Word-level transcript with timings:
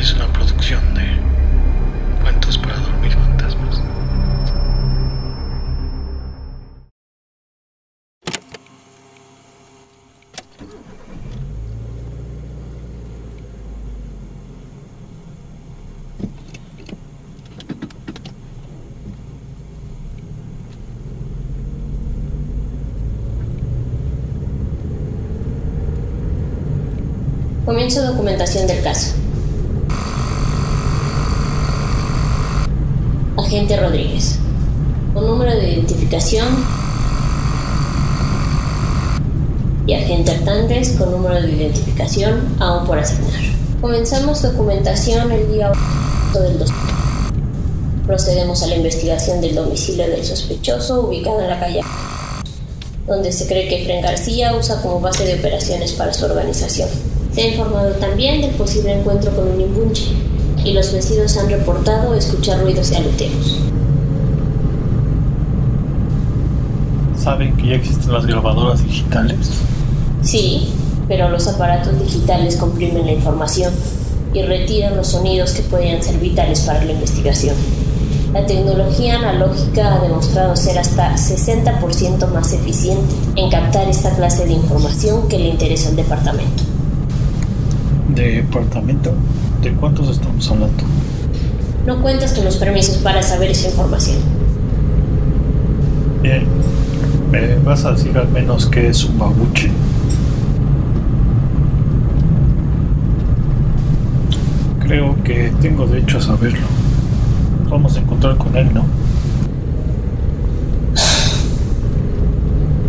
es 0.00 0.14
una 0.14 0.32
producción 0.32 0.80
de 0.94 1.02
Cuentos 2.22 2.56
para 2.56 2.74
Dormir 2.78 3.12
Fantasmas. 3.12 3.82
Comienzo 27.66 28.02
documentación 28.02 28.66
del 28.66 28.82
caso. 28.82 29.19
Agente 33.50 33.76
Rodríguez. 33.76 34.36
Con 35.12 35.26
número 35.26 35.50
de 35.50 35.72
identificación. 35.72 36.46
Y 39.88 39.94
agente 39.94 40.30
Hernández 40.30 40.96
con 40.96 41.10
número 41.10 41.42
de 41.42 41.50
identificación 41.50 42.54
aún 42.60 42.86
por 42.86 43.00
asignar. 43.00 43.40
Comenzamos 43.80 44.40
documentación 44.40 45.32
el 45.32 45.50
día 45.50 45.72
8 46.30 46.40
del 46.42 46.58
2. 46.60 46.70
Procedemos 48.06 48.62
a 48.62 48.68
la 48.68 48.76
investigación 48.76 49.40
del 49.40 49.56
domicilio 49.56 50.08
del 50.08 50.24
sospechoso 50.24 51.08
ubicado 51.08 51.40
en 51.40 51.48
la 51.48 51.58
calle 51.58 51.80
donde 53.08 53.32
se 53.32 53.48
cree 53.48 53.66
que 53.66 53.84
Fren 53.84 54.00
García 54.00 54.54
usa 54.54 54.80
como 54.80 55.00
base 55.00 55.24
de 55.24 55.34
operaciones 55.40 55.92
para 55.94 56.14
su 56.14 56.24
organización. 56.24 56.88
Se 57.34 57.42
ha 57.42 57.48
informado 57.48 57.90
también 57.94 58.42
del 58.42 58.52
posible 58.52 58.92
encuentro 58.92 59.34
con 59.34 59.48
un 59.48 59.60
imbunche 59.60 60.12
y 60.64 60.72
los 60.72 60.92
vecinos 60.92 61.36
han 61.36 61.48
reportado 61.48 62.14
escuchar 62.14 62.60
ruidos 62.60 62.90
y 62.90 62.96
aleteos. 62.96 63.58
¿Saben 67.16 67.56
que 67.56 67.68
ya 67.68 67.74
existen 67.74 68.12
las 68.12 68.26
grabadoras 68.26 68.82
digitales? 68.82 69.50
Sí, 70.22 70.72
pero 71.08 71.28
los 71.28 71.46
aparatos 71.48 71.98
digitales 72.00 72.56
comprimen 72.56 73.06
la 73.06 73.12
información 73.12 73.72
y 74.32 74.42
retiran 74.42 74.96
los 74.96 75.08
sonidos 75.08 75.52
que 75.52 75.62
podrían 75.62 76.02
ser 76.02 76.18
vitales 76.18 76.60
para 76.60 76.84
la 76.84 76.92
investigación. 76.92 77.56
La 78.32 78.46
tecnología 78.46 79.16
analógica 79.18 79.96
ha 79.96 80.00
demostrado 80.00 80.54
ser 80.54 80.78
hasta 80.78 81.16
60% 81.16 82.28
más 82.28 82.52
eficiente 82.52 83.12
en 83.34 83.50
captar 83.50 83.88
esta 83.88 84.14
clase 84.14 84.46
de 84.46 84.52
información 84.52 85.28
que 85.28 85.38
le 85.38 85.48
interesa 85.48 85.88
al 85.88 85.96
departamento. 85.96 86.62
¿Departamento? 88.14 89.12
¿De 89.62 89.72
cuántos 89.72 90.08
estamos 90.08 90.50
hablando? 90.50 90.84
No 91.86 92.00
cuentas 92.00 92.32
con 92.32 92.44
los 92.44 92.56
permisos 92.56 92.96
para 92.98 93.22
saber 93.22 93.50
esa 93.50 93.68
información. 93.68 94.16
Bien. 96.22 96.44
¿Me 97.30 97.56
vas 97.58 97.84
a 97.84 97.92
decir 97.92 98.16
al 98.16 98.28
menos 98.28 98.66
qué 98.66 98.88
es 98.88 99.04
un 99.04 99.18
babuche? 99.18 99.70
Creo 104.80 105.14
que 105.22 105.52
tengo 105.60 105.86
derecho 105.86 106.18
a 106.18 106.22
saberlo. 106.22 106.66
Vamos 107.68 107.96
a 107.96 108.00
encontrar 108.00 108.36
con 108.36 108.56
él, 108.56 108.68
¿no? 108.74 108.84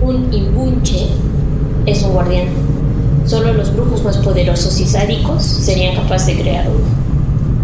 Un 0.02 0.34
imbunche 0.34 1.08
es 1.86 2.02
un 2.02 2.14
guardián. 2.14 2.48
Solo 3.26 3.54
los 4.04 4.16
más 4.16 4.26
poderosos 4.26 4.80
y 4.80 4.86
sádicos 4.86 5.44
serían 5.44 5.96
capaces 5.96 6.36
de 6.36 6.42
crear 6.42 6.68
uno. 6.68 6.86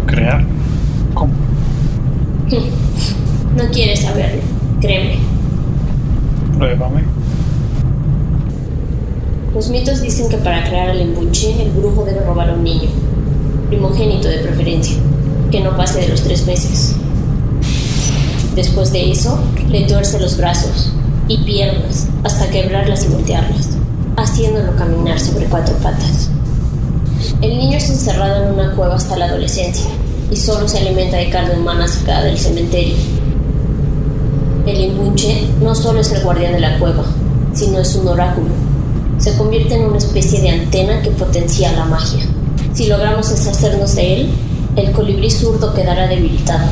¿Crear? 0.06 0.44
¿Cómo? 1.14 1.32
No 3.56 3.64
quieres 3.72 4.00
saberlo, 4.00 4.42
créeme. 4.80 5.18
Pruébame. 6.56 7.02
Los 9.52 9.68
mitos 9.70 10.00
dicen 10.00 10.28
que 10.28 10.38
para 10.38 10.62
crear 10.64 10.90
al 10.90 11.00
imbunche, 11.00 11.60
el 11.60 11.70
brujo 11.70 12.04
debe 12.04 12.20
robar 12.20 12.50
a 12.50 12.54
un 12.54 12.62
niño, 12.62 12.88
primogénito 13.68 14.28
de 14.28 14.38
preferencia, 14.38 14.96
que 15.50 15.60
no 15.60 15.76
pase 15.76 16.00
de 16.00 16.08
los 16.08 16.22
tres 16.22 16.46
meses. 16.46 16.94
Después 18.54 18.92
de 18.92 19.10
eso, 19.10 19.40
le 19.68 19.86
tuerce 19.86 20.20
los 20.20 20.36
brazos 20.36 20.92
y 21.26 21.38
piernas 21.38 22.06
hasta 22.22 22.48
quebrarlas 22.48 23.04
y 23.04 23.08
voltearlas, 23.08 23.77
haciéndolo 24.22 24.74
caminar 24.76 25.18
sobre 25.20 25.46
cuatro 25.46 25.74
patas. 25.76 26.30
El 27.40 27.56
niño 27.58 27.78
es 27.78 27.88
encerrado 27.88 28.44
en 28.44 28.54
una 28.54 28.74
cueva 28.74 28.96
hasta 28.96 29.16
la 29.16 29.26
adolescencia 29.26 29.88
y 30.30 30.36
solo 30.36 30.68
se 30.68 30.78
alimenta 30.78 31.16
de 31.16 31.30
carne 31.30 31.58
humana 31.58 31.88
sacada 31.88 32.24
del 32.24 32.38
cementerio. 32.38 32.96
El 34.66 34.80
imbunche 34.80 35.48
no 35.62 35.74
solo 35.74 36.00
es 36.00 36.12
el 36.12 36.22
guardián 36.22 36.52
de 36.52 36.60
la 36.60 36.78
cueva, 36.78 37.04
sino 37.54 37.78
es 37.78 37.94
un 37.96 38.08
oráculo. 38.08 38.48
Se 39.18 39.36
convierte 39.36 39.74
en 39.74 39.86
una 39.86 39.98
especie 39.98 40.40
de 40.40 40.50
antena 40.50 41.00
que 41.02 41.10
potencia 41.10 41.72
la 41.72 41.86
magia. 41.86 42.24
Si 42.74 42.86
logramos 42.86 43.30
deshacernos 43.30 43.96
de 43.96 44.20
él, 44.20 44.30
el 44.76 44.92
colibrí 44.92 45.30
zurdo 45.30 45.72
quedará 45.74 46.06
debilitado. 46.06 46.68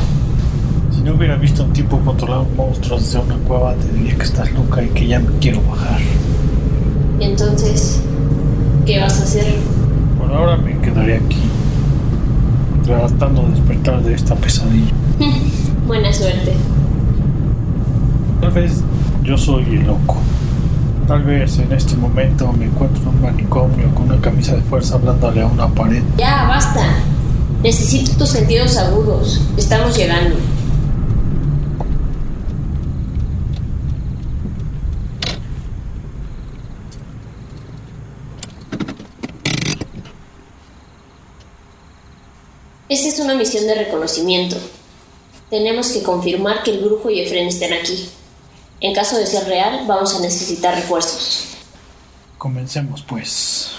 Si 0.95 1.01
no 1.01 1.15
hubiera 1.15 1.35
visto 1.35 1.63
un 1.63 1.73
tipo 1.73 1.99
controlar 1.99 2.39
un 2.39 2.55
monstruo 2.55 2.99
desde 2.99 3.19
una 3.19 3.37
cueva, 3.39 3.73
te 3.75 3.87
diría 3.91 4.15
que 4.15 4.23
estás 4.23 4.51
loca 4.53 4.83
y 4.83 4.89
que 4.89 5.07
ya 5.07 5.19
me 5.19 5.37
quiero 5.39 5.61
bajar. 5.63 5.99
¿Qué 8.97 9.03
vas 9.03 9.19
a 9.19 9.23
hacer? 9.23 9.55
Por 10.17 10.33
ahora 10.33 10.57
me 10.57 10.75
quedaré 10.79 11.17
aquí, 11.17 11.37
tratando 12.83 13.43
de 13.43 13.51
despertar 13.51 14.01
de 14.01 14.15
esta 14.15 14.33
pesadilla. 14.35 14.91
Buena 15.87 16.11
suerte. 16.11 16.53
Tal 18.41 18.51
vez 18.51 18.81
yo 19.23 19.37
soy 19.37 19.65
el 19.65 19.85
loco. 19.85 20.17
Tal 21.07 21.23
vez 21.23 21.59
en 21.59 21.71
este 21.71 21.95
momento 21.95 22.51
me 22.53 22.65
encuentro 22.65 23.03
en 23.03 23.07
un 23.09 23.21
manicomio 23.21 23.93
con 23.93 24.05
una 24.05 24.19
camisa 24.19 24.55
de 24.55 24.61
fuerza 24.61 24.95
hablándole 24.95 25.41
a 25.41 25.45
una 25.45 25.67
pared. 25.67 26.01
Ya, 26.17 26.47
basta. 26.47 26.83
Necesito 27.61 28.17
tus 28.17 28.29
sentidos 28.29 28.77
agudos. 28.77 29.41
Estamos 29.57 29.95
llegando. 29.95 30.37
Esta 42.89 43.06
es 43.17 43.23
una 43.23 43.33
misión 43.33 43.65
de 43.65 43.73
reconocimiento. 43.73 44.55
Tenemos 45.49 45.89
que 45.89 46.03
confirmar 46.03 46.61
que 46.61 46.71
el 46.71 46.83
brujo 46.83 47.09
y 47.09 47.21
Efren 47.21 47.47
estén 47.47 47.73
aquí. 47.73 48.09
En 48.79 48.93
caso 48.93 49.17
de 49.17 49.25
ser 49.25 49.47
real, 49.47 49.85
vamos 49.87 50.15
a 50.15 50.19
necesitar 50.19 50.75
refuerzos. 50.75 51.57
Comencemos 52.37 53.01
pues. 53.01 53.71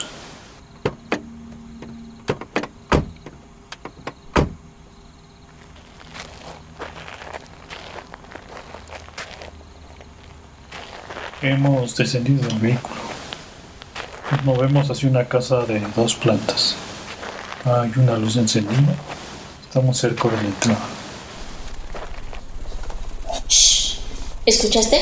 Hemos 11.43 11.97
descendido 11.97 12.49
del 12.49 12.59
vehículo. 12.59 12.97
Nos 14.33 14.45
movemos 14.45 14.91
hacia 14.91 15.09
una 15.09 15.29
casa 15.29 15.65
de 15.65 15.81
dos 15.95 16.17
plantas. 16.17 16.75
Hay 17.65 17.93
una 17.97 18.17
luz 18.17 18.37
encendida. 18.37 18.97
Estamos 19.69 19.99
cerca 19.99 20.29
de 20.31 20.37
la 20.37 20.43
entrada. 20.45 20.79
¿Escuchaste? 24.47 24.99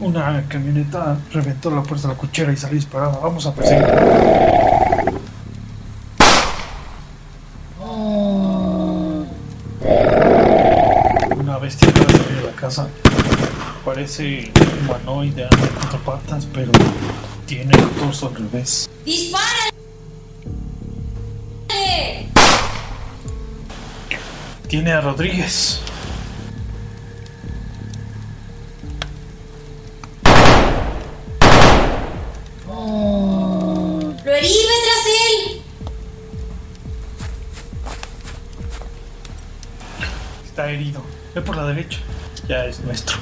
Una 0.00 0.44
camioneta 0.48 1.16
reventó 1.32 1.70
la 1.70 1.84
puerta 1.84 2.08
de 2.08 2.14
la 2.14 2.18
cochera 2.18 2.52
y 2.52 2.56
salió 2.56 2.74
disparada. 2.74 3.20
Vamos 3.22 3.46
a 3.46 3.54
perseguir. 3.54 4.53
Parece 13.84 14.50
humanoide, 14.80 15.44
anda 15.44 15.68
cuatro 15.74 15.98
patas, 16.00 16.48
pero 16.54 16.72
tiene 17.46 17.74
el 17.76 17.88
torso 17.90 18.28
al 18.28 18.36
revés. 18.36 18.88
¡Dispara! 19.04 19.70
Tiene 24.68 24.92
a 24.92 25.00
Rodríguez. 25.02 25.80
¡Lo 34.24 34.34
herí 34.34 34.48
tras 34.84 35.06
él! 35.06 35.62
está 40.46 40.70
herido. 40.70 41.02
Ve 41.34 41.42
por 41.42 41.56
la 41.56 41.66
derecha. 41.66 41.98
Ya 42.48 42.64
es 42.64 42.80
nuestro. 42.80 43.16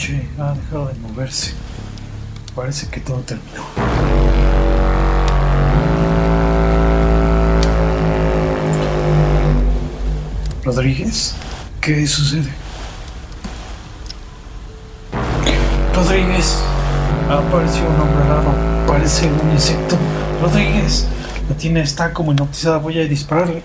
Ha 0.00 0.54
dejado 0.54 0.88
de 0.88 0.94
moverse. 0.94 1.52
Parece 2.54 2.88
que 2.88 3.00
todo 3.00 3.18
terminó. 3.18 3.62
Rodríguez, 10.64 11.34
¿qué 11.82 12.06
sucede? 12.06 12.48
Rodríguez, 15.94 16.56
ha 17.28 17.34
aparecido 17.34 17.90
un 17.90 18.00
hombre 18.00 18.24
raro. 18.26 18.54
Parece 18.86 19.30
un 19.30 19.50
insecto. 19.50 19.98
Rodríguez, 20.40 21.06
la 21.46 21.56
tiene 21.56 21.82
está 21.82 22.14
como 22.14 22.32
hipnotizada. 22.32 22.78
Voy 22.78 22.98
a 22.98 23.04
dispararle. 23.04 23.62